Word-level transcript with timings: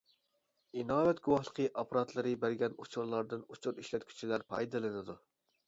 ئىناۋەت 0.83 1.21
گۇۋاھلىقى 1.27 1.65
ئاپپاراتلىرى 1.73 2.33
بەرگەن 2.45 2.79
ئۇچۇرلاردىن 2.85 3.47
ئۇچۇر 3.53 3.85
ئىشلەتكۈچىلەر 3.85 4.49
پايدىلىنىدۇ. 4.55 5.21